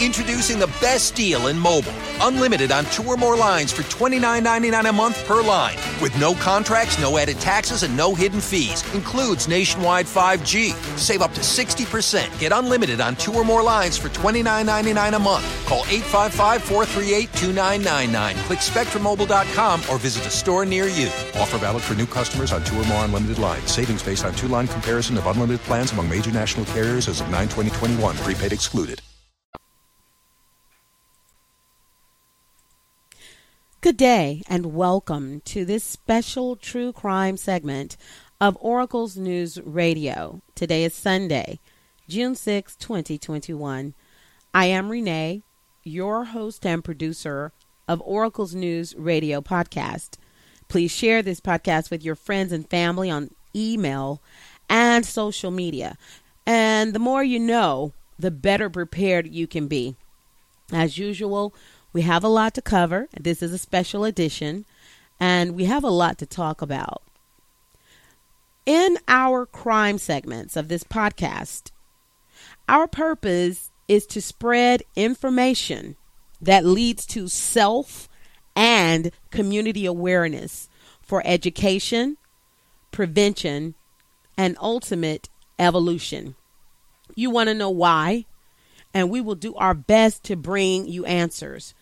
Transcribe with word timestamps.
Introducing 0.00 0.60
the 0.60 0.68
best 0.80 1.16
deal 1.16 1.48
in 1.48 1.58
mobile. 1.58 1.92
Unlimited 2.20 2.70
on 2.70 2.84
two 2.86 3.04
or 3.04 3.16
more 3.16 3.36
lines 3.36 3.72
for 3.72 3.82
$29.99 3.82 4.88
a 4.88 4.92
month 4.92 5.16
per 5.24 5.42
line. 5.42 5.74
With 6.00 6.16
no 6.20 6.34
contracts, 6.34 7.00
no 7.00 7.18
added 7.18 7.40
taxes, 7.40 7.82
and 7.82 7.96
no 7.96 8.14
hidden 8.14 8.40
fees. 8.40 8.84
Includes 8.94 9.48
nationwide 9.48 10.06
5G. 10.06 10.72
Save 10.96 11.20
up 11.20 11.32
to 11.34 11.40
60%. 11.40 12.38
Get 12.38 12.52
unlimited 12.52 13.00
on 13.00 13.16
two 13.16 13.34
or 13.34 13.42
more 13.42 13.60
lines 13.60 13.98
for 13.98 14.08
$29.99 14.10 15.16
a 15.16 15.18
month. 15.18 15.66
Call 15.66 15.80
855 15.88 16.62
438 16.62 17.32
2999. 17.32 18.36
Click 18.44 18.60
SpectrumMobile.com 18.60 19.80
or 19.90 19.98
visit 19.98 20.24
a 20.26 20.30
store 20.30 20.64
near 20.64 20.86
you. 20.86 21.08
Offer 21.34 21.58
valid 21.58 21.82
for 21.82 21.94
new 21.94 22.06
customers 22.06 22.52
on 22.52 22.62
two 22.62 22.80
or 22.80 22.84
more 22.84 23.04
unlimited 23.04 23.40
lines. 23.40 23.68
Savings 23.72 24.04
based 24.04 24.24
on 24.24 24.32
two 24.36 24.46
line 24.46 24.68
comparison 24.68 25.18
of 25.18 25.26
unlimited 25.26 25.60
plans 25.62 25.90
among 25.90 26.08
major 26.08 26.30
national 26.30 26.66
carriers 26.66 27.08
as 27.08 27.20
of 27.20 27.28
9 27.30 27.48
2021. 27.48 28.14
Prepaid 28.18 28.52
excluded. 28.52 29.02
Good 33.80 33.96
day 33.96 34.42
and 34.48 34.74
welcome 34.74 35.40
to 35.42 35.64
this 35.64 35.84
special 35.84 36.56
true 36.56 36.92
crime 36.92 37.36
segment 37.36 37.96
of 38.40 38.58
Oracle's 38.60 39.16
News 39.16 39.60
Radio. 39.64 40.42
Today 40.56 40.82
is 40.82 40.94
Sunday, 40.94 41.60
June 42.08 42.34
6, 42.34 42.74
2021. 42.74 43.94
I 44.52 44.64
am 44.64 44.88
Renee, 44.88 45.42
your 45.84 46.24
host 46.24 46.66
and 46.66 46.82
producer 46.82 47.52
of 47.86 48.02
Oracle's 48.04 48.52
News 48.52 48.96
Radio 48.96 49.40
podcast. 49.40 50.16
Please 50.66 50.90
share 50.90 51.22
this 51.22 51.40
podcast 51.40 51.88
with 51.88 52.02
your 52.02 52.16
friends 52.16 52.50
and 52.50 52.68
family 52.68 53.12
on 53.12 53.30
email 53.54 54.20
and 54.68 55.06
social 55.06 55.52
media. 55.52 55.96
And 56.44 56.92
the 56.92 56.98
more 56.98 57.22
you 57.22 57.38
know, 57.38 57.92
the 58.18 58.32
better 58.32 58.68
prepared 58.68 59.28
you 59.28 59.46
can 59.46 59.68
be. 59.68 59.94
As 60.72 60.98
usual, 60.98 61.54
we 61.92 62.02
have 62.02 62.24
a 62.24 62.28
lot 62.28 62.54
to 62.54 62.62
cover. 62.62 63.08
This 63.18 63.42
is 63.42 63.52
a 63.52 63.58
special 63.58 64.04
edition, 64.04 64.64
and 65.18 65.54
we 65.54 65.64
have 65.64 65.84
a 65.84 65.90
lot 65.90 66.18
to 66.18 66.26
talk 66.26 66.62
about. 66.62 67.02
In 68.66 68.98
our 69.08 69.46
crime 69.46 69.98
segments 69.98 70.56
of 70.56 70.68
this 70.68 70.84
podcast, 70.84 71.70
our 72.68 72.86
purpose 72.86 73.70
is 73.88 74.06
to 74.06 74.20
spread 74.20 74.82
information 74.94 75.96
that 76.40 76.64
leads 76.64 77.06
to 77.06 77.28
self 77.28 78.08
and 78.54 79.10
community 79.30 79.86
awareness 79.86 80.68
for 81.00 81.22
education, 81.24 82.18
prevention, 82.92 83.74
and 84.36 84.56
ultimate 84.60 85.28
evolution. 85.58 86.34
You 87.14 87.30
want 87.30 87.48
to 87.48 87.54
know 87.54 87.70
why? 87.70 88.26
And 88.92 89.10
we 89.10 89.20
will 89.20 89.34
do 89.34 89.54
our 89.54 89.74
best 89.74 90.24
to 90.24 90.36
bring 90.36 90.86
you 90.86 91.04
answers. 91.06 91.74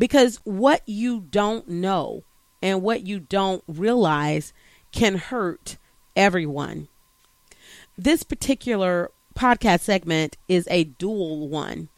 Because 0.00 0.40
what 0.44 0.80
you 0.86 1.26
don't 1.30 1.68
know 1.68 2.24
and 2.62 2.80
what 2.80 3.06
you 3.06 3.20
don't 3.20 3.62
realize 3.68 4.54
can 4.92 5.18
hurt 5.18 5.76
everyone. 6.16 6.88
This 7.98 8.22
particular 8.22 9.10
podcast 9.38 9.80
segment 9.80 10.38
is 10.48 10.66
a 10.70 10.84
dual 10.84 11.48
one 11.48 11.90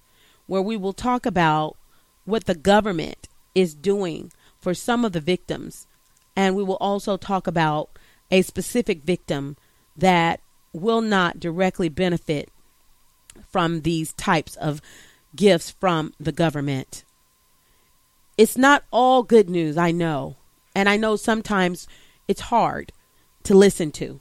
where 0.48 0.60
we 0.60 0.76
will 0.76 0.92
talk 0.92 1.24
about 1.24 1.76
what 2.24 2.46
the 2.46 2.56
government 2.56 3.28
is 3.54 3.72
doing 3.72 4.32
for 4.58 4.74
some 4.74 5.04
of 5.04 5.12
the 5.12 5.20
victims. 5.20 5.86
And 6.34 6.56
we 6.56 6.64
will 6.64 6.78
also 6.80 7.16
talk 7.16 7.46
about 7.46 7.88
a 8.32 8.42
specific 8.42 9.04
victim 9.04 9.56
that 9.96 10.40
will 10.72 11.02
not 11.02 11.38
directly 11.38 11.88
benefit 11.88 12.48
from 13.48 13.82
these 13.82 14.12
types 14.14 14.56
of 14.56 14.82
gifts 15.36 15.70
from 15.70 16.14
the 16.18 16.32
government. 16.32 17.04
It's 18.42 18.58
not 18.58 18.82
all 18.90 19.22
good 19.22 19.48
news, 19.48 19.78
I 19.78 19.92
know. 19.92 20.34
And 20.74 20.88
I 20.88 20.96
know 20.96 21.14
sometimes 21.14 21.86
it's 22.26 22.40
hard 22.40 22.90
to 23.44 23.54
listen 23.54 23.92
to. 23.92 24.18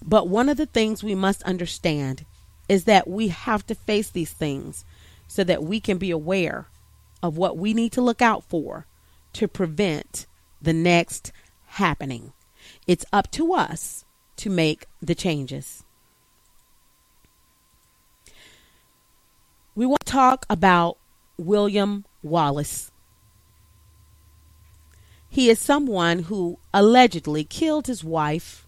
But 0.00 0.28
one 0.28 0.48
of 0.48 0.58
the 0.58 0.66
things 0.66 1.02
we 1.02 1.16
must 1.16 1.42
understand 1.42 2.24
is 2.68 2.84
that 2.84 3.08
we 3.08 3.28
have 3.28 3.66
to 3.66 3.74
face 3.74 4.08
these 4.10 4.30
things 4.30 4.84
so 5.26 5.42
that 5.42 5.64
we 5.64 5.80
can 5.80 5.98
be 5.98 6.12
aware 6.12 6.68
of 7.20 7.36
what 7.36 7.58
we 7.58 7.74
need 7.74 7.90
to 7.94 8.00
look 8.00 8.22
out 8.22 8.44
for 8.44 8.86
to 9.32 9.48
prevent 9.48 10.26
the 10.60 10.72
next 10.72 11.32
happening. 11.66 12.32
It's 12.86 13.04
up 13.12 13.28
to 13.32 13.54
us 13.54 14.04
to 14.36 14.50
make 14.50 14.86
the 15.00 15.16
changes. 15.16 15.82
We 19.74 19.84
want 19.84 20.06
to 20.06 20.12
talk 20.12 20.46
about 20.48 20.96
William 21.36 22.04
Wallace. 22.22 22.91
He 25.32 25.48
is 25.48 25.58
someone 25.58 26.24
who 26.24 26.58
allegedly 26.74 27.42
killed 27.42 27.86
his 27.86 28.04
wife 28.04 28.66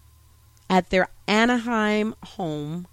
at 0.67 0.89
their 0.89 1.09
Anaheim 1.27 2.15
home 2.23 2.87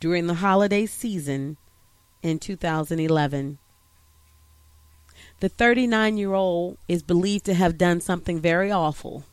during 0.00 0.26
the 0.26 0.40
holiday 0.40 0.86
season 0.86 1.58
in 2.22 2.38
2011. 2.38 3.58
The 5.40 5.50
39 5.50 6.16
year 6.16 6.32
old 6.32 6.78
is 6.88 7.02
believed 7.02 7.44
to 7.44 7.52
have 7.52 7.76
done 7.76 8.00
something 8.00 8.40
very 8.40 8.70
awful 8.70 9.24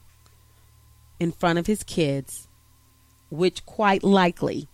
in 1.17 1.31
front 1.31 1.57
of 1.57 1.67
his 1.67 1.83
kids, 1.83 2.49
which 3.29 3.65
quite 3.65 4.03
likely 4.03 4.67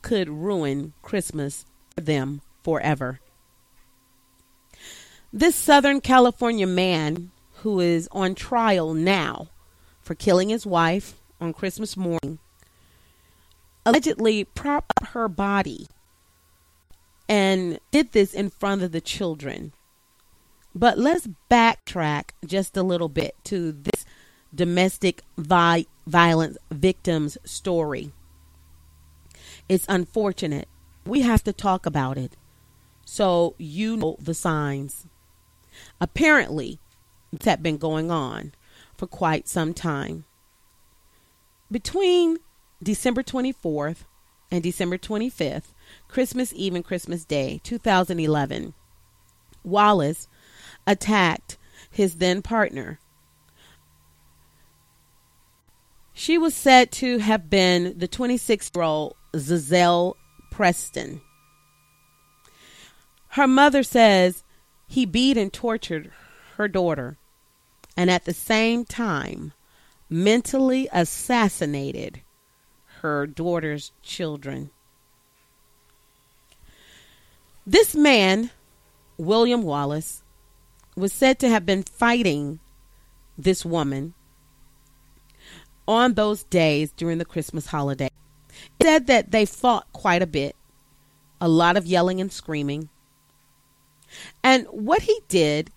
could 0.00 0.30
ruin 0.30 0.94
Christmas 1.02 1.66
for 1.90 2.00
them 2.00 2.40
forever. 2.64 3.20
This 5.30 5.54
Southern 5.54 6.00
California 6.00 6.66
man 6.66 7.30
who 7.62 7.78
is 7.78 8.08
on 8.10 8.34
trial 8.34 8.92
now 8.92 9.48
for 10.00 10.14
killing 10.14 10.48
his 10.48 10.66
wife 10.66 11.14
on 11.40 11.52
Christmas 11.52 11.96
morning, 11.96 12.38
allegedly 13.86 14.44
propped 14.44 14.92
up 15.00 15.08
her 15.08 15.28
body 15.28 15.86
and 17.28 17.78
did 17.92 18.12
this 18.12 18.34
in 18.34 18.50
front 18.50 18.82
of 18.82 18.90
the 18.90 19.00
children. 19.00 19.72
But 20.74 20.98
let's 20.98 21.28
backtrack 21.50 22.30
just 22.44 22.76
a 22.76 22.82
little 22.82 23.08
bit 23.08 23.36
to 23.44 23.70
this 23.70 24.04
domestic 24.52 25.22
vi- 25.36 25.86
violence 26.06 26.58
victim's 26.70 27.38
story. 27.44 28.12
It's 29.68 29.86
unfortunate. 29.88 30.68
We 31.06 31.20
have 31.20 31.44
to 31.44 31.52
talk 31.52 31.86
about 31.86 32.18
it 32.18 32.36
so 33.04 33.54
you 33.58 33.96
know 33.96 34.16
the 34.18 34.34
signs. 34.34 35.06
Apparently, 36.00 36.78
had 37.44 37.62
been 37.62 37.78
going 37.78 38.10
on 38.10 38.52
for 38.96 39.06
quite 39.06 39.48
some 39.48 39.74
time. 39.74 40.24
Between 41.70 42.38
December 42.82 43.22
24th 43.22 44.04
and 44.50 44.62
December 44.62 44.98
25th, 44.98 45.72
Christmas 46.08 46.52
Eve 46.54 46.74
and 46.74 46.84
Christmas 46.84 47.24
Day 47.24 47.60
2011, 47.64 48.74
Wallace 49.64 50.28
attacked 50.86 51.56
his 51.90 52.16
then 52.16 52.42
partner. 52.42 52.98
She 56.12 56.36
was 56.36 56.54
said 56.54 56.92
to 56.92 57.18
have 57.18 57.48
been 57.48 57.98
the 57.98 58.08
26 58.08 58.70
year 58.74 58.84
old 58.84 59.16
Giselle 59.36 60.16
Preston. 60.50 61.22
Her 63.28 63.46
mother 63.46 63.82
says 63.82 64.44
he 64.86 65.06
beat 65.06 65.38
and 65.38 65.50
tortured 65.50 66.12
her 66.56 66.68
daughter 66.68 67.16
and 67.96 68.10
at 68.10 68.24
the 68.24 68.34
same 68.34 68.84
time 68.84 69.52
mentally 70.08 70.88
assassinated 70.92 72.20
her 73.00 73.26
daughter's 73.26 73.92
children. 74.02 74.70
This 77.66 77.94
man, 77.94 78.50
William 79.16 79.62
Wallace, 79.62 80.22
was 80.96 81.12
said 81.12 81.38
to 81.40 81.48
have 81.48 81.64
been 81.64 81.82
fighting 81.82 82.60
this 83.38 83.64
woman 83.64 84.14
on 85.88 86.14
those 86.14 86.44
days 86.44 86.92
during 86.92 87.18
the 87.18 87.24
Christmas 87.24 87.66
holiday. 87.66 88.10
It 88.78 88.84
said 88.84 89.06
that 89.06 89.30
they 89.30 89.46
fought 89.46 89.92
quite 89.92 90.22
a 90.22 90.26
bit 90.26 90.54
a 91.40 91.48
lot 91.48 91.76
of 91.76 91.86
yelling 91.86 92.20
and 92.20 92.32
screaming. 92.32 92.88
And 94.44 94.66
what 94.66 95.02
he 95.02 95.20
did 95.28 95.70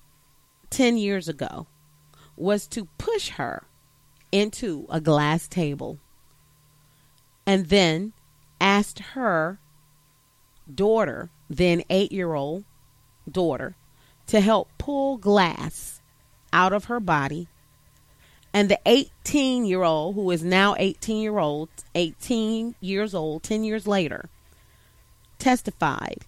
10 0.69 0.97
years 0.97 1.27
ago 1.27 1.65
was 2.35 2.67
to 2.67 2.85
push 2.97 3.29
her 3.29 3.63
into 4.31 4.85
a 4.89 4.99
glass 4.99 5.47
table 5.47 5.97
and 7.45 7.67
then 7.67 8.13
asked 8.59 8.99
her 8.99 9.59
daughter, 10.73 11.29
then 11.49 11.83
eight 11.89 12.11
year 12.11 12.33
old 12.33 12.63
daughter, 13.29 13.75
to 14.27 14.41
help 14.41 14.69
pull 14.77 15.17
glass 15.17 16.01
out 16.51 16.73
of 16.73 16.85
her 16.85 16.99
body. 16.99 17.47
And 18.53 18.69
the 18.69 18.79
18 18.85 19.65
year 19.65 19.83
old, 19.83 20.15
who 20.15 20.31
is 20.31 20.43
now 20.43 20.75
18 20.77 21.21
year 21.21 21.37
old, 21.37 21.69
18 21.93 22.75
years 22.79 23.13
old, 23.13 23.43
10 23.43 23.63
years 23.63 23.85
later, 23.85 24.29
testified 25.37 26.25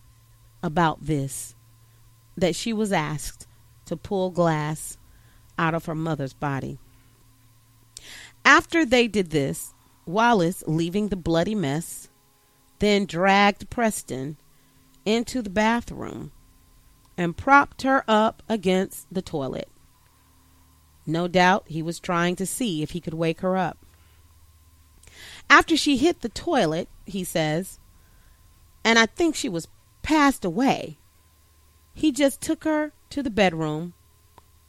about 0.62 1.06
this 1.06 1.56
that 2.36 2.56
she 2.56 2.74
was 2.74 2.92
asked 2.92 3.48
to 3.86 3.96
pull 3.96 4.30
glass 4.30 4.98
out 5.58 5.74
of 5.74 5.86
her 5.86 5.96
mother's 5.96 6.34
body. 6.34 6.80
After 8.46 8.86
they 8.86 9.08
did 9.08 9.32
this, 9.32 9.74
Wallace, 10.06 10.64
leaving 10.68 11.10
the 11.10 11.16
bloody 11.16 11.56
mess, 11.56 12.08
then 12.80 13.06
dragged 13.06 13.70
Preston 13.70 14.38
into 15.06 15.42
the 15.42 15.50
bathroom 15.50 16.32
and 17.18 17.36
propped 17.36 17.82
her 17.82 18.04
up 18.08 18.44
against 18.48 19.12
the 19.12 19.22
toilet. 19.22 19.70
No 21.06 21.28
doubt 21.28 21.66
he 21.68 21.82
was 21.82 22.00
trying 22.00 22.36
to 22.36 22.46
see 22.46 22.84
if 22.84 22.92
he 22.92 23.02
could 23.02 23.14
wake 23.14 23.42
her 23.42 23.58
up. 23.58 23.78
After 25.50 25.76
she 25.76 25.98
hit 25.98 26.22
the 26.22 26.30
toilet, 26.30 26.90
he 27.06 27.24
says, 27.24 27.80
and 28.84 29.00
I 29.00 29.06
think 29.06 29.36
she 29.36 29.50
was 29.50 29.68
passed 30.04 30.46
away, 30.46 31.00
he 31.94 32.12
just 32.12 32.42
took 32.42 32.64
her 32.64 32.94
to 33.10 33.24
the 33.24 33.30
bedroom, 33.30 33.94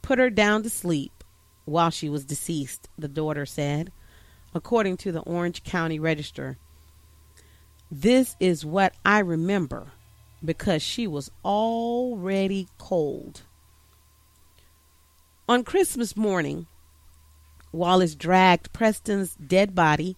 put 0.09 0.17
her 0.17 0.31
down 0.31 0.63
to 0.63 0.69
sleep 0.71 1.23
while 1.65 1.91
she 1.91 2.09
was 2.09 2.25
deceased, 2.25 2.89
the 2.97 3.07
daughter 3.07 3.45
said, 3.45 3.91
according 4.55 4.97
to 4.97 5.11
the 5.11 5.19
Orange 5.19 5.63
County 5.63 5.99
Register. 5.99 6.57
This 7.91 8.35
is 8.39 8.65
what 8.65 8.95
I 9.05 9.19
remember 9.19 9.91
because 10.43 10.81
she 10.81 11.05
was 11.05 11.29
already 11.45 12.67
cold. 12.79 13.41
On 15.47 15.63
Christmas 15.63 16.17
morning, 16.17 16.65
Wallace 17.71 18.15
dragged 18.15 18.73
Preston's 18.73 19.35
dead 19.35 19.75
body 19.75 20.17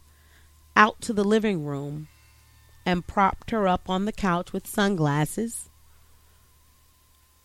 out 0.74 1.02
to 1.02 1.12
the 1.12 1.26
living 1.26 1.66
room 1.66 2.08
and 2.86 3.06
propped 3.06 3.52
her 3.52 3.68
up 3.68 3.90
on 3.90 4.06
the 4.06 4.14
couch 4.14 4.54
with 4.54 4.66
sunglasses 4.66 5.70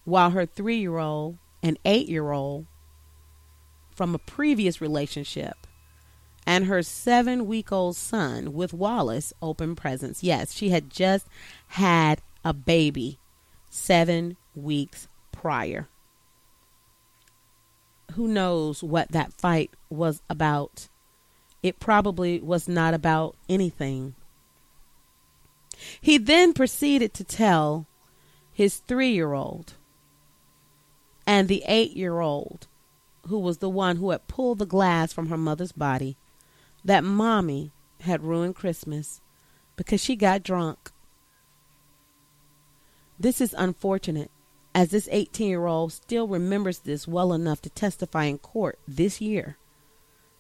while 0.04 0.30
her 0.30 0.46
three 0.46 0.78
year 0.78 0.98
old 0.98 1.38
and 1.66 1.80
eight 1.84 2.08
year 2.08 2.30
old 2.30 2.64
from 3.90 4.14
a 4.14 4.18
previous 4.18 4.80
relationship 4.80 5.66
and 6.46 6.66
her 6.66 6.80
seven 6.80 7.46
week 7.46 7.72
old 7.72 7.96
son 7.96 8.54
with 8.54 8.72
Wallace 8.72 9.32
open 9.42 9.74
presents. 9.74 10.22
Yes, 10.22 10.52
she 10.52 10.68
had 10.68 10.90
just 10.90 11.26
had 11.68 12.22
a 12.44 12.52
baby 12.52 13.18
seven 13.68 14.36
weeks 14.54 15.08
prior. 15.32 15.88
Who 18.12 18.28
knows 18.28 18.80
what 18.80 19.10
that 19.10 19.32
fight 19.32 19.72
was 19.90 20.22
about? 20.30 20.86
It 21.64 21.80
probably 21.80 22.40
was 22.40 22.68
not 22.68 22.94
about 22.94 23.34
anything. 23.48 24.14
He 26.00 26.16
then 26.16 26.52
proceeded 26.52 27.12
to 27.14 27.24
tell 27.24 27.88
his 28.52 28.76
three 28.76 29.10
year 29.10 29.32
old 29.32 29.74
and 31.26 31.48
the 31.48 31.64
eight 31.66 31.96
year 31.96 32.20
old, 32.20 32.68
who 33.26 33.38
was 33.38 33.58
the 33.58 33.68
one 33.68 33.96
who 33.96 34.10
had 34.10 34.28
pulled 34.28 34.58
the 34.58 34.66
glass 34.66 35.12
from 35.12 35.28
her 35.28 35.36
mother's 35.36 35.72
body, 35.72 36.16
that 36.84 37.04
mommy 37.04 37.72
had 38.02 38.22
ruined 38.22 38.54
Christmas 38.54 39.20
because 39.74 40.00
she 40.00 40.14
got 40.16 40.42
drunk. 40.42 40.90
This 43.18 43.40
is 43.40 43.54
unfortunate, 43.56 44.30
as 44.74 44.90
this 44.90 45.08
18 45.10 45.48
year 45.48 45.66
old 45.66 45.92
still 45.92 46.28
remembers 46.28 46.80
this 46.80 47.08
well 47.08 47.32
enough 47.32 47.60
to 47.62 47.70
testify 47.70 48.24
in 48.24 48.38
court 48.38 48.78
this 48.86 49.20
year. 49.20 49.56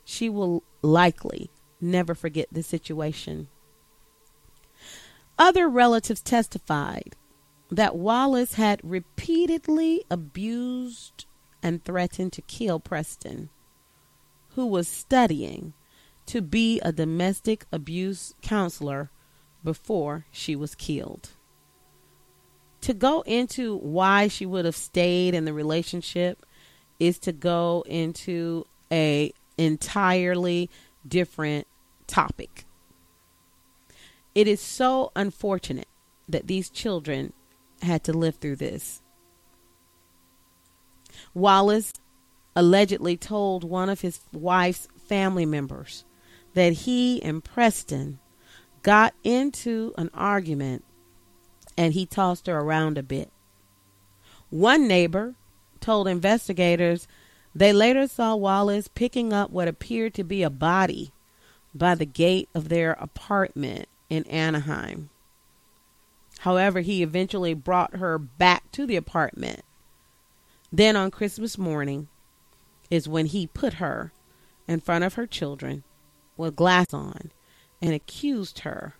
She 0.04 0.28
will 0.28 0.62
likely 0.82 1.50
never 1.80 2.14
forget 2.14 2.46
this 2.52 2.66
situation. 2.66 3.48
Other 5.38 5.68
relatives 5.68 6.20
testified 6.20 7.16
that 7.70 7.96
Wallace 7.96 8.54
had 8.54 8.80
repeatedly 8.82 10.04
abused 10.10 11.26
and 11.62 11.84
threatened 11.84 12.32
to 12.34 12.42
kill 12.42 12.78
Preston, 12.78 13.48
who 14.50 14.66
was 14.66 14.86
studying 14.88 15.72
to 16.26 16.42
be 16.42 16.80
a 16.80 16.92
domestic 16.92 17.66
abuse 17.72 18.34
counselor 18.42 19.10
before 19.64 20.26
she 20.30 20.54
was 20.54 20.74
killed. 20.74 21.30
To 22.82 22.94
go 22.94 23.22
into 23.22 23.76
why 23.76 24.28
she 24.28 24.46
would 24.46 24.64
have 24.64 24.76
stayed 24.76 25.34
in 25.34 25.44
the 25.44 25.52
relationship 25.52 26.46
is 27.00 27.18
to 27.20 27.32
go 27.32 27.84
into 27.86 28.64
a 28.92 29.32
entirely 29.58 30.70
different 31.06 31.66
topic. 32.06 32.64
It 34.34 34.46
is 34.46 34.60
so 34.60 35.10
unfortunate 35.16 35.88
that 36.28 36.46
these 36.46 36.68
children 36.68 37.32
had 37.86 38.04
to 38.04 38.12
live 38.12 38.36
through 38.36 38.56
this. 38.56 39.00
Wallace 41.34 41.94
allegedly 42.54 43.16
told 43.16 43.64
one 43.64 43.88
of 43.88 44.00
his 44.00 44.20
wife's 44.32 44.88
family 45.08 45.46
members 45.46 46.04
that 46.54 46.72
he 46.72 47.22
and 47.22 47.42
Preston 47.42 48.18
got 48.82 49.14
into 49.24 49.92
an 49.98 50.10
argument 50.14 50.84
and 51.76 51.92
he 51.92 52.06
tossed 52.06 52.46
her 52.46 52.58
around 52.58 52.96
a 52.96 53.02
bit. 53.02 53.30
One 54.50 54.86
neighbor 54.88 55.34
told 55.80 56.08
investigators 56.08 57.06
they 57.54 57.72
later 57.72 58.06
saw 58.06 58.34
Wallace 58.36 58.88
picking 58.88 59.32
up 59.32 59.50
what 59.50 59.68
appeared 59.68 60.14
to 60.14 60.24
be 60.24 60.42
a 60.42 60.50
body 60.50 61.12
by 61.74 61.94
the 61.94 62.06
gate 62.06 62.48
of 62.54 62.68
their 62.68 62.92
apartment 62.92 63.88
in 64.08 64.24
Anaheim. 64.24 65.10
However, 66.46 66.80
he 66.80 67.02
eventually 67.02 67.54
brought 67.54 67.96
her 67.96 68.18
back 68.18 68.70
to 68.70 68.86
the 68.86 68.94
apartment. 68.94 69.62
Then 70.70 70.94
on 70.94 71.10
Christmas 71.10 71.58
morning 71.58 72.06
is 72.88 73.08
when 73.08 73.26
he 73.26 73.48
put 73.48 73.74
her 73.74 74.12
in 74.68 74.78
front 74.78 75.02
of 75.02 75.14
her 75.14 75.26
children 75.26 75.82
with 76.36 76.54
glass 76.54 76.94
on 76.94 77.32
and 77.82 77.92
accused 77.92 78.60
her 78.60 78.94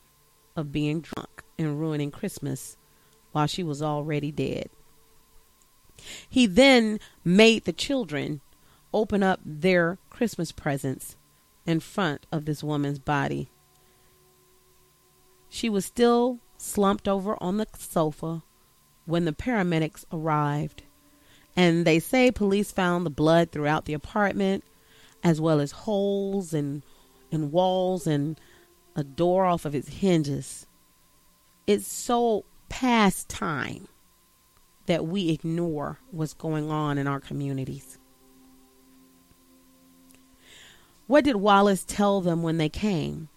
of 0.57 0.73
being 0.73 1.03
drunk 1.03 1.45
and 1.57 1.79
ruining 1.79 2.11
Christmas 2.11 2.77
while 3.31 3.47
she 3.47 3.63
was 3.63 3.81
already 3.81 4.33
dead. 4.33 4.69
He 6.29 6.47
then 6.47 6.99
made 7.25 7.65
the 7.65 7.73
children 7.73 8.41
open 8.93 9.23
up 9.23 9.39
their 9.45 9.99
Christmas 10.11 10.51
presents 10.51 11.15
in 11.65 11.79
front 11.79 12.27
of 12.33 12.45
this 12.45 12.65
woman's 12.65 12.99
body. 12.99 13.51
She 15.49 15.69
was 15.69 15.85
still 15.85 16.41
slumped 16.59 17.09
over 17.09 17.37
on 17.43 17.57
the 17.57 17.67
sofa 17.77 18.43
when 19.05 19.25
the 19.25 19.33
paramedics 19.33 20.05
arrived. 20.13 20.83
And 21.55 21.87
they 21.87 21.99
say 21.99 22.31
police 22.31 22.73
found 22.73 23.07
the 23.07 23.11
blood 23.11 23.51
throughout 23.51 23.87
the 23.87 23.95
apartment, 23.95 24.65
as 25.25 25.41
well 25.41 25.61
as 25.61 25.71
holes 25.73 26.53
in, 26.53 26.83
in 27.31 27.51
walls 27.51 28.07
and 28.07 28.39
a 28.95 29.03
door 29.03 29.45
off 29.45 29.65
of 29.65 29.75
its 29.75 29.89
hinges. 29.89 30.67
It's 31.67 31.87
so 31.87 32.45
past 32.69 33.29
time 33.29 33.89
that 34.87 35.07
we 35.07 35.31
ignore 35.31 35.99
what's 36.11 36.35
going 36.35 36.71
on 36.71 36.99
in 36.99 37.07
our 37.07 37.21
communities. 37.21 37.99
What 41.07 41.25
did 41.25 41.37
Wallace 41.37 41.85
tell 41.87 42.21
them 42.21 42.43
when 42.43 42.59
they 42.59 42.69
came? 42.69 43.29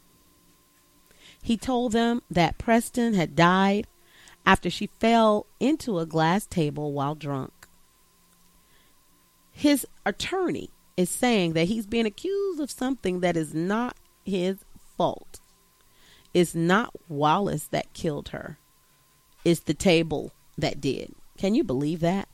He 1.42 1.58
told 1.58 1.92
them 1.94 2.22
that 2.30 2.58
Preston 2.58 3.14
had 3.14 3.36
died 3.36 3.88
after 4.46 4.70
she 4.70 4.88
fell 4.88 5.46
into 5.60 6.00
a 6.00 6.06
glass 6.06 6.46
table 6.46 6.94
while 6.94 7.16
drunk. 7.16 7.68
His 9.52 9.86
attorney 10.06 10.70
is 10.96 11.10
saying 11.10 11.54
that 11.54 11.68
he's 11.68 11.86
being 11.86 12.06
accused 12.06 12.60
of 12.60 12.72
something 12.72 13.20
that 13.20 13.36
is 13.36 13.54
not 13.54 13.96
his 14.24 14.58
fault. 14.98 15.40
It's 16.34 16.56
not 16.56 16.94
Wallace 17.08 17.68
that 17.68 17.94
killed 17.94 18.30
her. 18.30 18.58
It's 19.44 19.62
the 19.62 19.74
table 19.74 20.32
that 20.58 20.80
did. 20.80 21.14
Can 21.38 21.56
you 21.56 21.64
believe 21.64 22.00
that? 22.02 22.28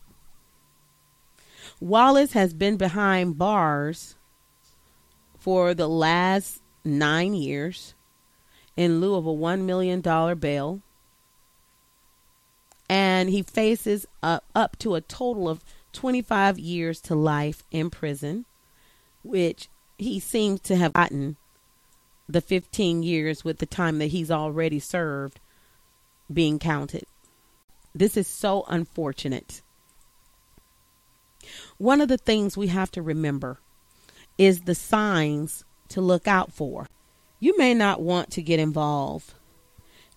Wallace 1.79 2.33
has 2.33 2.53
been 2.53 2.77
behind 2.77 3.37
bars 3.37 4.15
for 5.37 5.73
the 5.73 5.89
last 5.89 6.61
nine 6.83 7.33
years 7.33 7.94
in 8.75 8.99
lieu 8.99 9.15
of 9.15 9.25
a 9.25 9.33
$1 9.33 9.61
million 9.61 10.01
bail. 10.01 10.81
and 12.89 13.29
he 13.29 13.41
faces 13.41 14.05
uh, 14.21 14.39
up 14.53 14.77
to 14.77 14.95
a 14.95 15.01
total 15.01 15.49
of 15.49 15.63
25 15.93 16.59
years 16.59 16.99
to 17.01 17.15
life 17.15 17.63
in 17.71 17.89
prison, 17.89 18.45
which 19.23 19.69
he 19.97 20.19
seems 20.19 20.59
to 20.61 20.75
have 20.75 20.93
gotten 20.93 21.37
the 22.27 22.41
15 22.41 23.01
years 23.03 23.43
with 23.43 23.59
the 23.59 23.65
time 23.65 23.99
that 23.99 24.07
he's 24.07 24.29
already 24.29 24.79
served 24.79 25.39
being 26.31 26.59
counted. 26.59 27.05
This 27.93 28.17
is 28.17 28.27
so 28.27 28.65
unfortunate. 28.67 29.61
One 31.77 32.01
of 32.01 32.09
the 32.09 32.17
things 32.17 32.57
we 32.57 32.67
have 32.67 32.91
to 32.91 33.01
remember 33.01 33.59
is 34.37 34.61
the 34.61 34.75
signs 34.75 35.63
to 35.89 36.01
look 36.01 36.27
out 36.27 36.51
for. 36.51 36.87
You 37.39 37.57
may 37.57 37.73
not 37.73 38.01
want 38.01 38.31
to 38.31 38.41
get 38.41 38.59
involved 38.59 39.33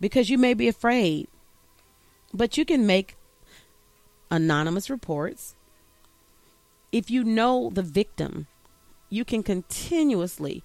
because 0.01 0.31
you 0.31 0.39
may 0.39 0.55
be 0.55 0.69
afraid, 0.69 1.29
but 2.33 2.57
you 2.57 2.65
can 2.65 2.87
make 2.87 3.17
anonymous 4.31 4.89
reports. 4.89 5.55
If 6.93 7.11
you 7.11 7.25
know 7.25 7.71
the 7.73 7.83
victim, 7.83 8.47
you 9.11 9.25
can 9.25 9.43
continuously 9.43 10.63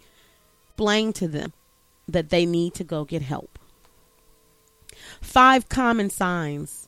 explain 0.67 1.13
to 1.13 1.27
them 1.27 1.53
that 2.07 2.29
they 2.29 2.45
need 2.45 2.73
to 2.75 2.83
go 2.83 3.05
get 3.05 3.21
help. 3.21 3.59
Five 5.21 5.69
common 5.69 6.09
signs 6.09 6.87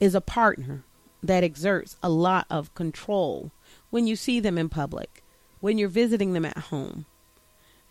is 0.00 0.14
a 0.14 0.20
partner 0.20 0.84
that 1.22 1.44
exerts 1.44 1.96
a 2.02 2.08
lot 2.08 2.46
of 2.50 2.74
control 2.74 3.50
when 3.90 4.06
you 4.06 4.16
see 4.16 4.40
them 4.40 4.58
in 4.58 4.68
public, 4.68 5.22
when 5.60 5.78
you're 5.78 5.88
visiting 5.88 6.32
them 6.32 6.44
at 6.44 6.58
home. 6.58 7.06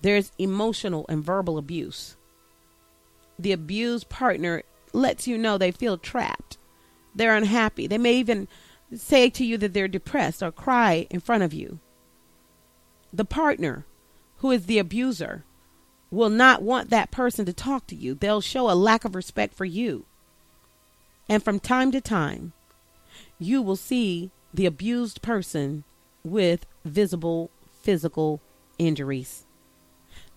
There's 0.03 0.31
emotional 0.37 1.05
and 1.09 1.23
verbal 1.23 1.57
abuse. 1.57 2.15
The 3.39 3.51
abused 3.51 4.09
partner 4.09 4.61
lets 4.93 5.27
you 5.27 5.37
know 5.37 5.57
they 5.57 5.71
feel 5.71 5.97
trapped. 5.97 6.59
They're 7.15 7.35
unhappy. 7.35 7.87
They 7.87 7.97
may 7.97 8.13
even 8.13 8.47
say 8.93 9.31
to 9.31 9.43
you 9.43 9.57
that 9.57 9.73
they're 9.73 9.87
depressed 9.87 10.43
or 10.43 10.51
cry 10.51 11.07
in 11.09 11.19
front 11.19 11.41
of 11.41 11.53
you. 11.53 11.79
The 13.11 13.25
partner 13.25 13.85
who 14.43 14.51
is 14.51 14.65
the 14.65 14.77
abuser, 14.77 15.45
will 16.11 16.29
not 16.29 16.61
want 16.61 16.89
that 16.89 17.11
person 17.11 17.45
to 17.45 17.53
talk 17.53 17.87
to 17.87 17.95
you. 17.95 18.13
They'll 18.13 18.41
show 18.41 18.69
a 18.69 18.75
lack 18.75 19.05
of 19.05 19.15
respect 19.15 19.55
for 19.55 19.63
you. 19.63 20.05
And 21.29 21.41
from 21.41 21.61
time 21.61 21.93
to 21.93 22.01
time, 22.01 22.51
you 23.39 23.61
will 23.61 23.77
see 23.77 24.31
the 24.53 24.65
abused 24.65 25.21
person 25.21 25.85
with 26.25 26.65
visible 26.83 27.51
physical 27.81 28.41
injuries. 28.77 29.45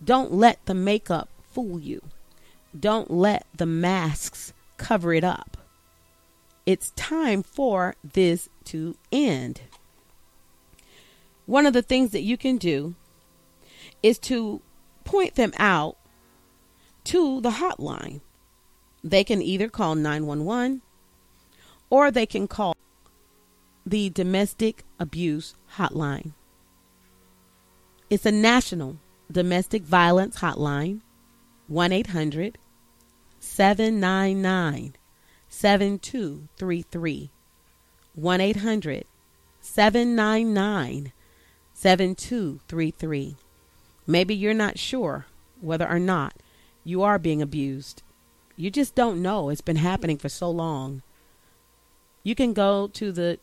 Don't 0.05 0.33
let 0.33 0.65
the 0.67 0.75
makeup 0.75 1.29
fool 1.51 1.79
you. 1.81 2.03
Don't 2.79 3.11
let 3.11 3.47
the 3.57 3.67
masks 3.67 4.53
cover 4.77 5.15
it 5.15 5.25
up. 5.25 5.57
It's 6.67 6.91
time 6.97 7.43
for 7.43 7.95
this 8.03 8.49
to 8.65 8.97
end. 9.13 9.63
One 11.47 11.65
of 11.65 11.73
the 11.73 11.83
things 11.83 12.11
that 12.11 12.23
you 12.23 12.37
can 12.37 12.57
do 12.57 12.95
is 14.03 14.19
to 14.19 14.61
point 15.05 15.37
them 15.37 15.53
out 15.59 15.97
to 17.05 17.41
the 17.41 17.53
hotline. 17.53 18.21
They 19.05 19.23
can 19.23 19.41
either 19.41 19.69
call 19.69 19.95
911 19.95 20.83
or 21.89 22.11
they 22.11 22.27
can 22.27 22.49
call 22.49 22.75
the 23.87 24.11
domestic 24.11 24.85
abuse 24.99 25.55
hotline. 25.77 26.33
It's 28.11 28.27
a 28.27 28.33
national 28.33 28.99
domestic 29.31 29.83
violence 29.83 30.39
hotline, 30.39 31.01
1 31.69 31.93
800 31.93 32.59
799 33.41 34.95
7233. 35.49 37.31
1 38.15 38.41
800 38.41 39.05
799 39.61 41.13
7233. 41.75 43.37
Maybe 44.07 44.35
you're 44.35 44.55
not 44.55 44.79
sure 44.79 45.27
whether 45.61 45.89
or 45.89 45.99
not 45.99 46.35
you 46.85 47.03
are 47.03 47.19
being 47.19 47.43
abused. 47.43 48.03
You 48.57 48.71
just 48.71 48.95
don't 48.95 49.21
know. 49.21 49.51
It's 49.51 49.61
been 49.61 49.77
happening 49.77 50.17
for 50.17 50.29
so 50.29 50.51
long. 50.51 51.03
You 52.23 52.35
can 52.35 52.53
go 52.53 52.89
to 52.89 53.13
the 53.13 53.39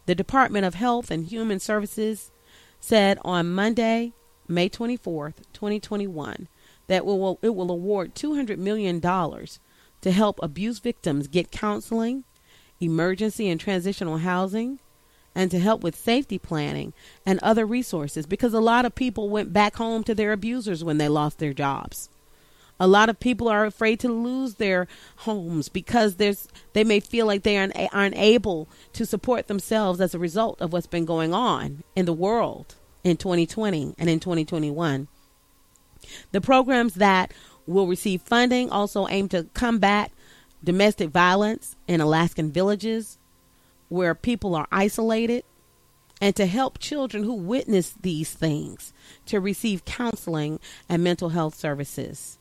The 0.05 0.15
Department 0.15 0.65
of 0.65 0.75
Health 0.75 1.09
and 1.09 1.25
Human 1.25 1.59
Services 1.59 2.31
said 2.79 3.17
on 3.23 3.53
Monday, 3.53 4.13
May 4.47 4.69
24th, 4.69 5.35
2021, 5.53 6.47
that 6.87 6.97
it 6.97 7.05
will, 7.05 7.39
it 7.41 7.55
will 7.55 7.71
award 7.71 8.13
$200 8.13 8.57
million 8.57 8.99
to 8.99 10.11
help 10.11 10.39
abuse 10.43 10.79
victims 10.79 11.27
get 11.27 11.51
counseling, 11.51 12.25
emergency 12.81 13.49
and 13.49 13.59
transitional 13.59 14.17
housing, 14.17 14.79
and 15.35 15.49
to 15.49 15.59
help 15.59 15.81
with 15.81 15.95
safety 15.95 16.37
planning 16.37 16.93
and 17.25 17.39
other 17.39 17.65
resources 17.65 18.25
because 18.25 18.53
a 18.53 18.59
lot 18.59 18.85
of 18.85 18.93
people 18.93 19.29
went 19.29 19.53
back 19.53 19.77
home 19.77 20.03
to 20.03 20.13
their 20.13 20.31
abusers 20.31 20.83
when 20.83 20.97
they 20.97 21.07
lost 21.07 21.39
their 21.39 21.53
jobs. 21.53 22.09
A 22.79 22.87
lot 22.87 23.09
of 23.09 23.19
people 23.19 23.47
are 23.47 23.65
afraid 23.65 23.99
to 24.01 24.09
lose 24.09 24.55
their 24.55 24.87
homes 25.17 25.69
because 25.69 26.15
there's 26.15 26.47
they 26.73 26.83
may 26.83 26.99
feel 26.99 27.25
like 27.25 27.43
they 27.43 27.57
are 27.57 27.69
unable 27.93 28.67
to 28.93 29.05
support 29.05 29.47
themselves 29.47 30.01
as 30.01 30.13
a 30.13 30.19
result 30.19 30.61
of 30.61 30.73
what's 30.73 30.87
been 30.87 31.05
going 31.05 31.33
on 31.33 31.83
in 31.95 32.05
the 32.05 32.13
world 32.13 32.75
in 33.03 33.17
2020 33.17 33.95
and 33.97 34.09
in 34.09 34.19
2021. 34.19 35.07
The 36.31 36.41
programs 36.41 36.95
that 36.95 37.33
will 37.65 37.87
receive 37.87 38.21
funding 38.21 38.69
also 38.69 39.07
aim 39.07 39.29
to 39.29 39.47
combat 39.53 40.11
domestic 40.63 41.09
violence 41.09 41.75
in 41.87 42.01
Alaskan 42.01 42.51
villages 42.51 43.17
where 43.89 44.15
people 44.15 44.55
are 44.55 44.67
isolated 44.71 45.43
and 46.21 46.35
to 46.35 46.45
help 46.45 46.79
children 46.79 47.23
who 47.23 47.33
witness 47.33 47.93
these 48.01 48.31
things 48.31 48.93
to 49.25 49.39
receive 49.39 49.85
counseling 49.85 50.59
and 50.87 51.03
mental 51.03 51.29
health 51.29 51.55
services. 51.55 52.39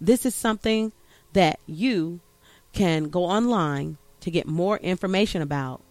This 0.00 0.26
is 0.26 0.34
something 0.34 0.92
that 1.32 1.58
you 1.66 2.20
can 2.72 3.04
go 3.04 3.24
online 3.24 3.98
to 4.20 4.30
get 4.30 4.46
more 4.46 4.76
information 4.78 5.42
about 5.42 5.82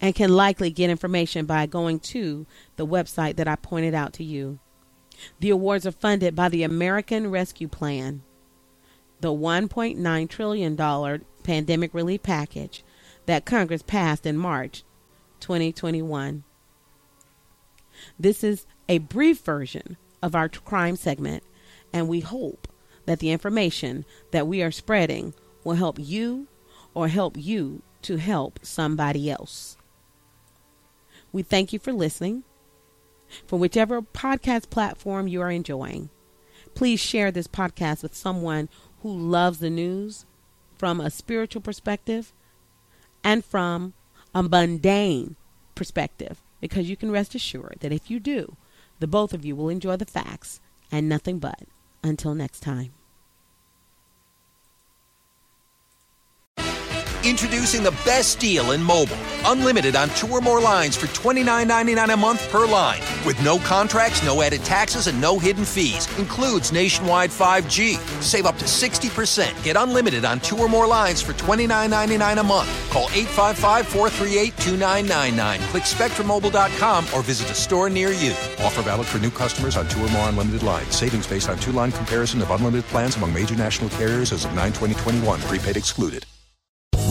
and 0.00 0.14
can 0.14 0.32
likely 0.32 0.70
get 0.70 0.90
information 0.90 1.46
by 1.46 1.66
going 1.66 2.00
to 2.00 2.46
the 2.76 2.86
website 2.86 3.36
that 3.36 3.48
I 3.48 3.56
pointed 3.56 3.94
out 3.94 4.12
to 4.14 4.24
you 4.24 4.58
the 5.38 5.50
awards 5.50 5.86
are 5.86 5.92
funded 5.92 6.34
by 6.34 6.48
the 6.48 6.62
American 6.62 7.30
Rescue 7.30 7.68
Plan, 7.68 8.22
the 9.20 9.32
$1.9 9.32 10.28
trillion 10.28 11.20
pandemic 11.42 11.94
relief 11.94 12.22
package 12.22 12.84
that 13.26 13.44
Congress 13.44 13.82
passed 13.82 14.26
in 14.26 14.36
March 14.36 14.82
2021. 15.40 16.44
This 18.18 18.42
is 18.42 18.66
a 18.88 18.98
brief 18.98 19.40
version 19.40 19.96
of 20.22 20.34
our 20.34 20.48
crime 20.48 20.96
segment, 20.96 21.42
and 21.92 22.08
we 22.08 22.20
hope 22.20 22.68
that 23.06 23.18
the 23.18 23.30
information 23.30 24.04
that 24.30 24.46
we 24.46 24.62
are 24.62 24.70
spreading 24.70 25.34
will 25.64 25.74
help 25.74 25.98
you 25.98 26.46
or 26.94 27.08
help 27.08 27.36
you 27.36 27.82
to 28.02 28.16
help 28.16 28.60
somebody 28.62 29.30
else. 29.30 29.76
We 31.32 31.42
thank 31.42 31.72
you 31.72 31.78
for 31.78 31.92
listening 31.92 32.44
from 33.46 33.60
whichever 33.60 34.02
podcast 34.02 34.70
platform 34.70 35.28
you 35.28 35.40
are 35.40 35.50
enjoying. 35.50 36.10
Please 36.74 37.00
share 37.00 37.30
this 37.30 37.46
podcast 37.46 38.02
with 38.02 38.14
someone 38.14 38.68
who 39.02 39.16
loves 39.16 39.58
the 39.58 39.70
news 39.70 40.26
from 40.76 41.00
a 41.00 41.10
spiritual 41.10 41.62
perspective 41.62 42.32
and 43.22 43.44
from 43.44 43.92
a 44.34 44.42
mundane 44.42 45.36
perspective, 45.74 46.40
because 46.60 46.88
you 46.88 46.96
can 46.96 47.10
rest 47.10 47.34
assured 47.34 47.76
that 47.80 47.92
if 47.92 48.10
you 48.10 48.18
do, 48.20 48.56
the 48.98 49.06
both 49.06 49.32
of 49.32 49.44
you 49.44 49.54
will 49.54 49.68
enjoy 49.68 49.96
the 49.96 50.06
facts 50.06 50.60
and 50.90 51.08
nothing 51.08 51.38
but. 51.38 51.62
Until 52.02 52.34
next 52.34 52.60
time. 52.60 52.99
Introducing 57.22 57.82
the 57.82 57.90
best 58.06 58.38
deal 58.38 58.70
in 58.70 58.82
mobile. 58.82 59.18
Unlimited 59.44 59.94
on 59.94 60.08
two 60.10 60.26
or 60.28 60.40
more 60.40 60.58
lines 60.58 60.96
for 60.96 61.06
$29.99 61.08 62.14
a 62.14 62.16
month 62.16 62.48
per 62.48 62.66
line. 62.66 63.02
With 63.26 63.42
no 63.44 63.58
contracts, 63.58 64.24
no 64.24 64.40
added 64.40 64.64
taxes, 64.64 65.06
and 65.06 65.20
no 65.20 65.38
hidden 65.38 65.66
fees. 65.66 66.08
Includes 66.18 66.72
nationwide 66.72 67.28
5G. 67.28 67.98
Save 68.22 68.46
up 68.46 68.56
to 68.56 68.64
60%. 68.64 69.62
Get 69.62 69.76
unlimited 69.76 70.24
on 70.24 70.40
two 70.40 70.56
or 70.56 70.66
more 70.66 70.86
lines 70.86 71.20
for 71.20 71.34
$29.99 71.34 72.40
a 72.40 72.42
month. 72.42 72.90
Call 72.90 73.10
855 73.12 73.86
438 73.86 74.56
2999. 74.56 75.60
Click 75.68 75.82
SpectrumMobile.com 75.82 77.04
or 77.14 77.22
visit 77.22 77.50
a 77.50 77.54
store 77.54 77.90
near 77.90 78.12
you. 78.12 78.32
Offer 78.60 78.82
valid 78.82 79.06
for 79.06 79.18
new 79.18 79.30
customers 79.30 79.76
on 79.76 79.86
two 79.88 80.02
or 80.02 80.08
more 80.08 80.26
unlimited 80.30 80.62
lines. 80.62 80.96
Savings 80.96 81.26
based 81.26 81.50
on 81.50 81.58
two 81.58 81.72
line 81.72 81.92
comparison 81.92 82.40
of 82.40 82.50
unlimited 82.50 82.86
plans 82.86 83.16
among 83.16 83.34
major 83.34 83.56
national 83.56 83.90
carriers 83.90 84.32
as 84.32 84.46
of 84.46 84.54
9 84.54 84.68
2021. 84.68 85.40
Prepaid 85.42 85.76
excluded. 85.76 86.24